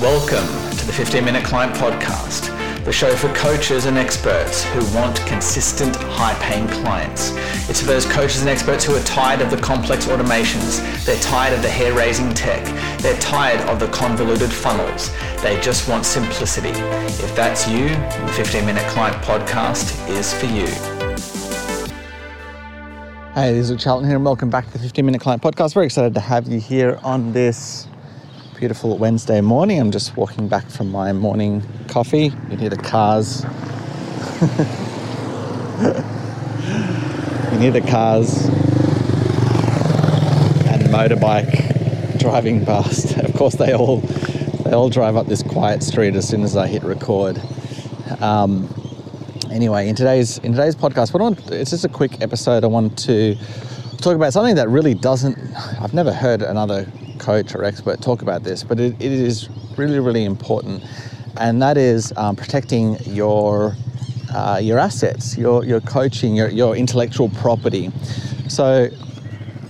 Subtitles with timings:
[0.00, 0.46] Welcome
[0.76, 2.54] to the 15 Minute Client Podcast,
[2.84, 7.30] the show for coaches and experts who want consistent, high paying clients.
[7.70, 11.54] It's for those coaches and experts who are tired of the complex automations, they're tired
[11.54, 12.62] of the hair raising tech,
[13.00, 15.10] they're tired of the convoluted funnels,
[15.40, 16.78] they just want simplicity.
[17.24, 20.66] If that's you, the 15 Minute Client Podcast is for you.
[23.32, 25.72] Hey, this is Charlton here, and welcome back to the 15 Minute Client Podcast.
[25.72, 27.88] Very excited to have you here on this
[28.56, 29.78] beautiful Wednesday morning.
[29.78, 32.32] I'm just walking back from my morning coffee.
[32.50, 33.42] You hear the cars.
[37.52, 38.46] you hear the cars
[40.70, 43.18] and motorbike driving past.
[43.26, 43.98] Of course, they all
[44.64, 47.38] they all drive up this quiet street as soon as I hit record.
[48.20, 48.70] Um,
[49.50, 52.64] anyway, in today's in today's podcast, what I want, it's just a quick episode.
[52.64, 53.36] I want to
[53.98, 55.36] talk about something that really doesn't.
[55.78, 56.90] I've never heard another
[57.26, 60.82] coach or expert talk about this, but it, it is really, really important,
[61.38, 63.74] and that is um, protecting your
[64.32, 67.90] uh, your assets, your your coaching, your your intellectual property.
[68.48, 68.88] So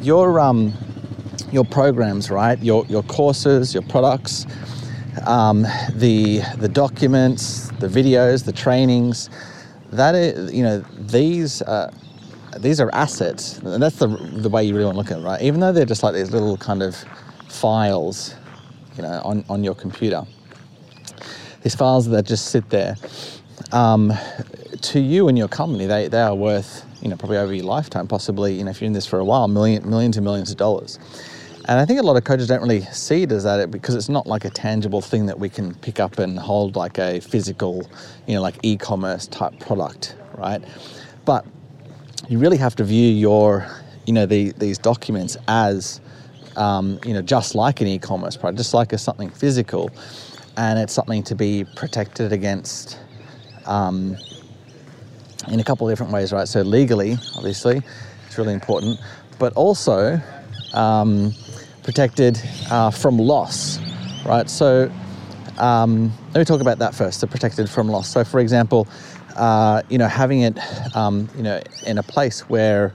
[0.02, 0.74] your um,
[1.50, 2.58] your programs, right?
[2.62, 4.46] Your your courses, your products,
[5.26, 5.62] um,
[5.94, 9.30] the the documents, the videos, the trainings.
[9.92, 10.80] That is, you know,
[11.16, 11.62] these.
[11.62, 11.90] Uh,
[12.58, 15.22] these are assets, and that's the, the way you really want to look at it,
[15.22, 15.42] right?
[15.42, 17.04] Even though they're just like these little kind of
[17.48, 18.34] files,
[18.96, 20.24] you know, on, on your computer.
[21.62, 22.96] These files that just sit there.
[23.72, 24.12] Um,
[24.82, 28.06] to you and your company, they, they are worth, you know, probably over your lifetime,
[28.06, 30.56] possibly, you know, if you're in this for a while, million, millions and millions of
[30.56, 30.98] dollars.
[31.68, 34.08] And I think a lot of coaches don't really see it as that because it's
[34.08, 37.88] not like a tangible thing that we can pick up and hold like a physical,
[38.28, 40.62] you know, like e-commerce type product, right?
[41.24, 41.44] But
[42.28, 43.66] you really have to view your,
[44.06, 46.00] you know, the, these documents as
[46.56, 49.90] um, you know, just like an e-commerce product, just like a something physical,
[50.56, 52.98] and it's something to be protected against
[53.66, 54.16] um,
[55.48, 56.48] in a couple of different ways, right?
[56.48, 57.82] So legally, obviously,
[58.26, 58.98] it's really important,
[59.38, 60.20] but also
[60.72, 61.32] um,
[61.82, 62.40] protected
[62.70, 63.78] uh, from loss,
[64.24, 64.48] right?
[64.48, 64.90] So
[65.58, 67.20] um, let me talk about that first.
[67.20, 68.08] The protected from loss.
[68.08, 68.86] So, for example,
[69.36, 70.58] uh, you know, having it,
[70.96, 72.92] um, you know, in a place where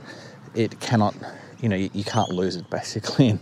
[0.56, 1.16] it cannot
[1.62, 3.38] you know you, you can't lose it basically.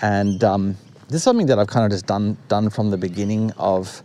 [0.00, 0.76] And um,
[1.08, 4.02] this is something that I've kind of just done done from the beginning of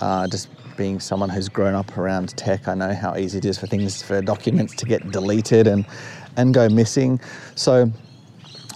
[0.00, 2.66] uh, just being someone who's grown up around tech.
[2.66, 5.86] I know how easy it is for things for documents to get deleted and
[6.36, 7.20] and go missing.
[7.54, 7.86] So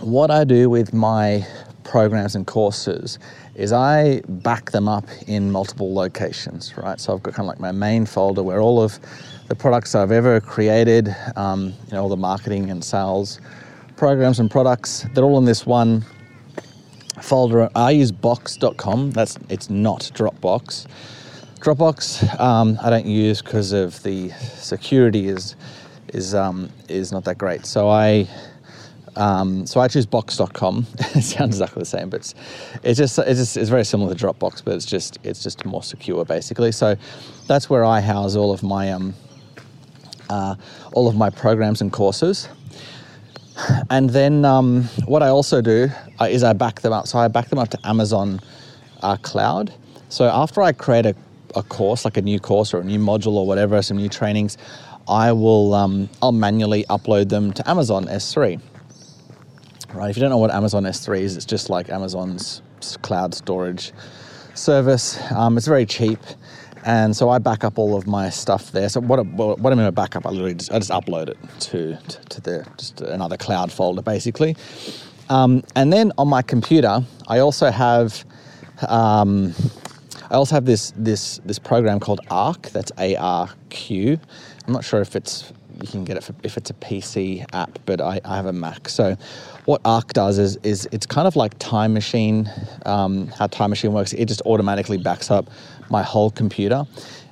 [0.01, 1.47] what I do with my
[1.85, 3.19] programs and courses
[3.55, 6.99] is I back them up in multiple locations, right?
[6.99, 8.99] So I've got kind of like my main folder where all of
[9.49, 13.41] the products I've ever created, um, you know, all the marketing and sales
[14.05, 15.07] programs and products.
[15.15, 16.05] They're all in this one
[17.23, 17.71] folder.
[17.75, 19.13] I use box.com.
[19.13, 20.87] That's it's not Dropbox.
[21.61, 24.29] Dropbox um, I don't use because of the
[24.59, 25.57] security is
[26.09, 27.65] is um, is not that great.
[27.65, 28.29] So I
[29.17, 30.87] um, so I choose box.com.
[30.99, 32.35] it sounds exactly the same, but it's,
[32.83, 35.83] it's just it's just it's very similar to Dropbox, but it's just it's just more
[35.83, 36.73] secure basically.
[36.73, 36.95] So
[37.47, 39.15] that's where I house all of my um,
[40.29, 40.57] uh,
[40.93, 42.51] all of my programs and courses.
[43.91, 45.89] And then um, what I also do
[46.21, 47.07] uh, is I back them up.
[47.07, 48.41] So I back them up to Amazon
[49.03, 49.73] uh, Cloud.
[50.09, 51.15] So after I create a,
[51.55, 54.59] a course, like a new course or a new module or whatever, some new trainings,
[55.09, 58.61] I will um, I'll manually upload them to Amazon S3.
[59.93, 60.11] Right.
[60.11, 62.63] If you don't know what Amazon S3 is, it's just like Amazon's
[63.03, 63.93] cloud storage
[64.55, 65.21] service.
[65.31, 66.19] Um, it's very cheap
[66.85, 68.89] and so I back up all of my stuff there.
[68.89, 71.97] So what, what I mean by backup, I literally just, I just upload it to,
[71.97, 74.57] to, the just another cloud folder basically.
[75.31, 78.25] Um, and then on my computer, I also have
[78.89, 79.55] um,
[80.31, 82.71] I also have this this this program called Arq.
[82.71, 84.19] That's A R Q.
[84.67, 87.79] I'm not sure if it's you can get it for, if it's a PC app,
[87.87, 88.89] but I, I have a Mac.
[88.89, 89.17] So
[89.65, 92.51] what Arq does is is it's kind of like Time Machine.
[92.87, 95.49] Um, how Time Machine works, it just automatically backs up
[95.91, 96.85] my whole computer.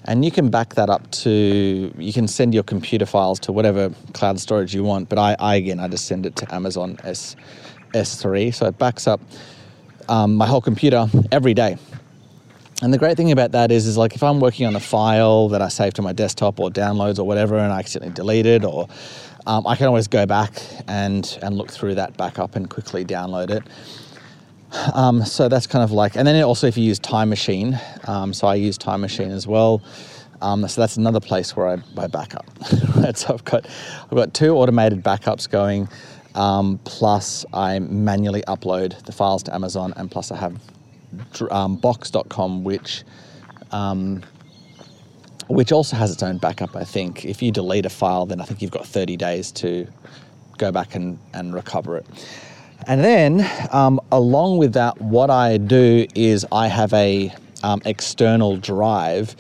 [0.05, 3.93] And you can back that up to, you can send your computer files to whatever
[4.15, 5.09] cloud storage you want.
[5.09, 7.37] But I, I again, I just send it to Amazon S,
[7.95, 8.53] S3.
[8.53, 9.21] So it backs up
[10.09, 11.77] um, my whole computer every day.
[12.83, 15.49] And the great thing about that is, is like if I'm working on a file
[15.51, 18.65] that I save to my desktop or downloads or whatever, and I accidentally delete it,
[18.65, 18.89] or
[19.47, 23.51] um, I can always go back and and look through that backup and quickly download
[23.51, 23.63] it.
[24.95, 28.33] Um, so that's kind of like, and then also if you use Time Machine, um,
[28.33, 29.81] so I use Time Machine as well.
[30.41, 32.47] Um, so that's another place where I, I back up.
[32.97, 33.17] right?
[33.17, 33.65] So I've got
[34.03, 35.89] I've got two automated backups going,
[36.35, 40.59] um, plus I manually upload the files to Amazon, and plus I have
[41.51, 43.05] um, box.com, which
[43.71, 44.23] um,
[45.49, 46.77] which also has its own backup.
[46.77, 49.87] I think if you delete a file, then I think you've got 30 days to
[50.59, 52.07] go back and, and recover it.
[52.87, 57.33] And then, um, along with that, what I do is I have a
[57.63, 59.37] um, external drive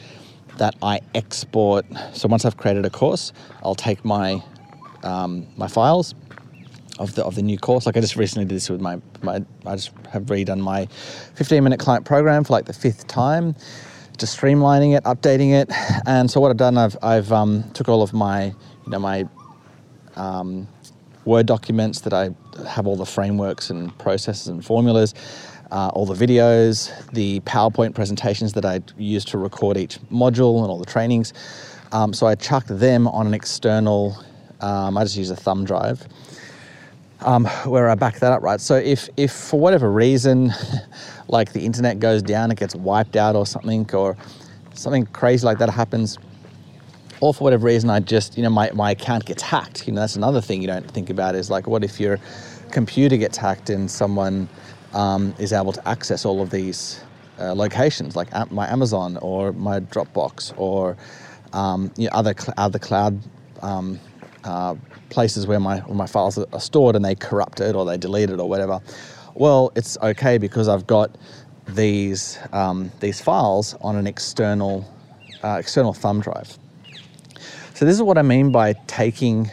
[0.58, 1.86] that I export.
[2.12, 3.32] So once I've created a course,
[3.62, 4.42] I'll take my
[5.02, 6.14] um, my files
[6.98, 7.86] of the of the new course.
[7.86, 9.44] Like I just recently did this with my my.
[9.66, 10.86] I just have redone my
[11.34, 13.54] 15 minute client program for like the fifth time,
[14.18, 15.70] just streamlining it, updating it.
[16.06, 19.28] And so what I've done, I've I've um, took all of my you know my
[20.16, 20.68] um,
[21.24, 22.30] Word documents that I
[22.68, 25.14] have all the frameworks and processes and formulas,
[25.70, 30.70] uh, all the videos, the PowerPoint presentations that I use to record each module and
[30.70, 31.32] all the trainings.
[31.92, 34.16] Um, so I chucked them on an external,
[34.60, 36.06] um, I just use a thumb drive.
[37.24, 38.60] Um, where I back that up, right?
[38.60, 40.52] So if, if for whatever reason,
[41.28, 44.16] like the internet goes down, it gets wiped out or something, or
[44.74, 46.18] something crazy like that happens,
[47.20, 49.86] or for whatever reason, I just, you know, my, my account gets hacked.
[49.86, 52.18] You know, that's another thing you don't think about is like, what if your
[52.72, 54.48] computer gets hacked and someone
[54.92, 57.00] um, is able to access all of these
[57.38, 60.96] uh, locations, like my Amazon or my Dropbox or
[61.52, 63.20] um, you know, other, cl- other cloud
[63.62, 64.00] um,
[64.44, 64.74] uh,
[65.10, 68.30] places where my, where my files are stored and they corrupt it or they delete
[68.30, 68.80] it or whatever.
[69.34, 71.16] Well, it's okay because I've got
[71.68, 74.86] these, um, these files on an external,
[75.42, 76.58] uh, external thumb drive.
[77.74, 79.50] So this is what I mean by taking,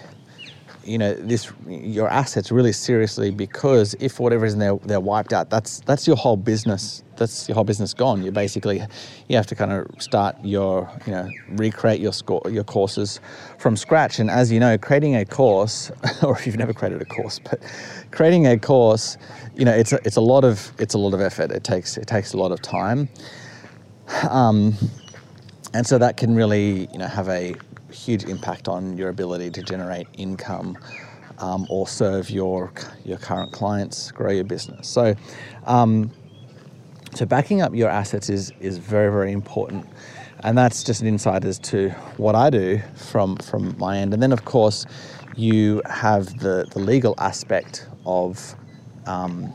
[0.89, 5.33] you know, this your assets really seriously because if for whatever reason they're, they're wiped
[5.33, 7.03] out, that's that's your whole business.
[7.15, 8.23] That's your whole business gone.
[8.23, 8.81] You basically
[9.27, 13.19] you have to kind of start your you know recreate your score your courses
[13.59, 14.19] from scratch.
[14.19, 15.91] And as you know, creating a course,
[16.23, 17.61] or if you've never created a course, but
[18.11, 19.17] creating a course,
[19.55, 21.51] you know, it's a, it's a lot of it's a lot of effort.
[21.51, 23.09] It takes it takes a lot of time.
[24.27, 24.73] Um,
[25.73, 27.55] and so that can really you know have a
[27.91, 30.77] huge impact on your ability to generate income
[31.39, 32.71] um, or serve your
[33.05, 34.87] your current clients, grow your business.
[34.87, 35.15] So,
[35.65, 36.11] um,
[37.15, 39.85] so backing up your assets is is very very important,
[40.43, 44.13] and that's just an insight as to what I do from from my end.
[44.13, 44.85] And then of course,
[45.35, 48.55] you have the the legal aspect of.
[49.05, 49.53] Um,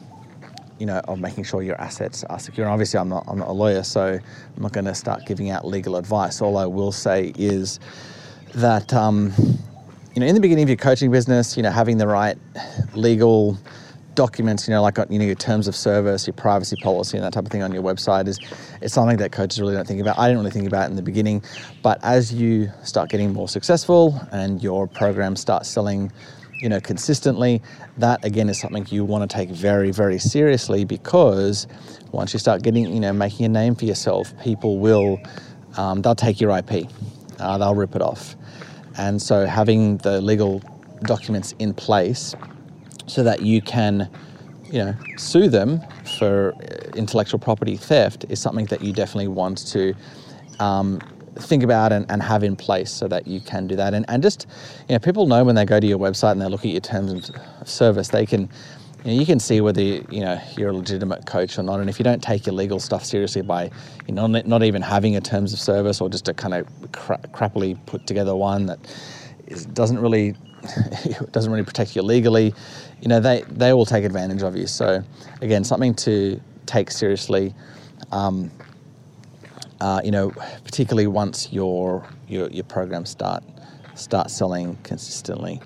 [0.76, 2.66] you know, of making sure your assets are secure.
[2.66, 5.48] And obviously, I'm not, I'm not a lawyer, so I'm not going to start giving
[5.48, 6.42] out legal advice.
[6.42, 7.78] All I will say is,
[8.54, 9.32] that um,
[10.14, 12.36] you know in the beginning of your coaching business, you know having the right
[12.94, 13.58] legal
[14.14, 17.32] documents, you know, like you know your terms of service, your privacy policy, and that
[17.32, 18.38] type of thing on your website is
[18.80, 20.18] it's something that coaches really don't think about.
[20.18, 21.42] I didn't really think about it in the beginning,
[21.82, 26.12] but as you start getting more successful and your program starts selling,
[26.60, 27.62] you know, consistently,
[27.98, 31.66] that again is something you want to take very, very seriously because
[32.12, 35.20] once you start getting, you know, making a name for yourself, people will
[35.76, 36.88] um, they'll take your IP,
[37.38, 38.36] uh, they'll rip it off.
[38.96, 40.62] And so having the legal
[41.02, 42.34] documents in place
[43.06, 44.08] so that you can,
[44.64, 45.80] you know, sue them
[46.18, 49.94] for uh, intellectual property theft is something that you definitely want to
[50.60, 51.00] um,
[51.36, 53.92] think about and, and, have in place so that you can do that.
[53.92, 54.46] And, and just,
[54.88, 56.80] you know, people know when they go to your website and they look at your
[56.80, 58.48] terms of service, they can,
[59.04, 61.80] you, can see whether you know you're a legitimate coach or not.
[61.80, 63.70] And if you don't take your legal stuff seriously by
[64.06, 67.20] you know not even having a terms of service or just a kind of cra-
[67.32, 68.78] crappily put together one that
[69.46, 70.34] is, doesn't really
[71.32, 72.54] doesn't really protect you legally,
[73.00, 74.66] you know they they will take advantage of you.
[74.66, 75.02] So
[75.40, 77.54] again, something to take seriously.
[78.10, 78.50] Um,
[79.80, 80.30] uh, you know,
[80.64, 83.44] particularly once your your your programs start
[83.94, 85.60] start selling consistently.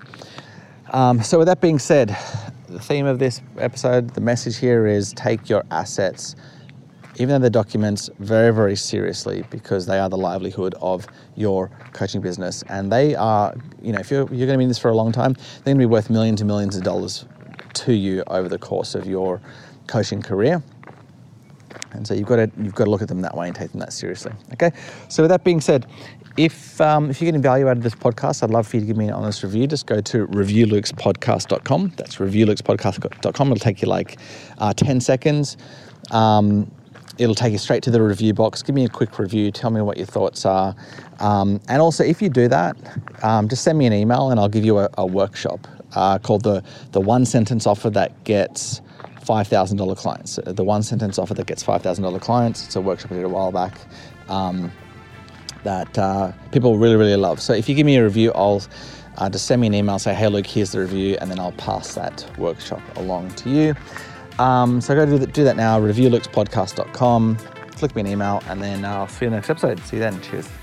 [0.91, 2.17] Um, so with that being said,
[2.69, 6.35] the theme of this episode, the message here is take your assets,
[7.15, 12.21] even though they're documents, very, very seriously because they are the livelihood of your coaching
[12.21, 12.63] business.
[12.69, 14.95] And they are, you know, if you're, you're going to be in this for a
[14.95, 17.25] long time, they're going to be worth millions and millions of dollars
[17.73, 19.41] to you over the course of your
[19.87, 20.61] coaching career.
[21.99, 23.71] And so you've got to you've got to look at them that way and take
[23.71, 24.31] them that seriously.
[24.53, 24.71] Okay.
[25.09, 25.85] So with that being said,
[26.37, 28.87] if, um, if you're getting value out of this podcast, I'd love for you to
[28.87, 29.67] give me an honest review.
[29.67, 31.93] Just go to reviewlukespodcast.com.
[31.97, 33.51] That's reviewlukespodcast.com.
[33.51, 34.17] It'll take you like
[34.59, 35.57] uh, 10 seconds.
[36.11, 36.71] Um,
[37.17, 38.63] it'll take you straight to the review box.
[38.63, 39.51] Give me a quick review.
[39.51, 40.73] Tell me what your thoughts are.
[41.19, 42.77] Um, and also, if you do that,
[43.21, 46.43] um, just send me an email and I'll give you a, a workshop uh, called
[46.43, 46.63] the,
[46.93, 48.79] the One Sentence Offer That Gets
[49.29, 50.39] $5,000 Clients.
[50.43, 52.65] The One Sentence Offer That Gets $5,000 Clients.
[52.65, 53.77] It's a workshop I did a while back.
[54.27, 54.71] Um,
[55.63, 57.39] that uh, people really, really love.
[57.39, 58.63] So if you give me a review, I'll
[59.17, 61.51] uh, just send me an email, say, hey, Luke, here's the review, and then I'll
[61.53, 63.75] pass that workshop along to you.
[64.43, 67.37] Um, so go do that, do that now, reviewlukespodcast.com,
[67.75, 69.79] click me an email, and then uh, I'll see you in the next episode.
[69.81, 70.19] See you then.
[70.21, 70.58] Cheers.